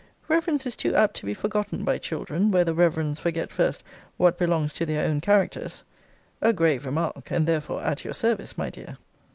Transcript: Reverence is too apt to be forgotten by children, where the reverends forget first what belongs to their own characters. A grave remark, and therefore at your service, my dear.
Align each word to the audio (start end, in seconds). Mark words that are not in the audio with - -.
Reverence 0.27 0.65
is 0.65 0.75
too 0.75 0.95
apt 0.95 1.15
to 1.17 1.27
be 1.27 1.35
forgotten 1.35 1.83
by 1.83 1.99
children, 1.99 2.49
where 2.49 2.63
the 2.65 2.73
reverends 2.73 3.19
forget 3.19 3.51
first 3.51 3.83
what 4.17 4.35
belongs 4.35 4.73
to 4.73 4.83
their 4.87 5.05
own 5.07 5.21
characters. 5.21 5.83
A 6.41 6.53
grave 6.53 6.87
remark, 6.87 7.29
and 7.29 7.47
therefore 7.47 7.83
at 7.83 8.03
your 8.03 8.15
service, 8.15 8.57
my 8.57 8.71
dear. 8.71 8.97